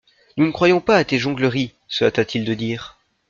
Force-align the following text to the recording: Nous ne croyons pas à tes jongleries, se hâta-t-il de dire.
Nous 0.35 0.47
ne 0.47 0.51
croyons 0.51 0.81
pas 0.81 0.97
à 0.97 1.03
tes 1.03 1.19
jongleries, 1.19 1.75
se 1.87 2.05
hâta-t-il 2.05 2.43
de 2.43 2.55
dire. 2.55 2.97